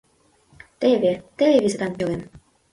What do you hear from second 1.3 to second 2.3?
теве визытан пӧлем.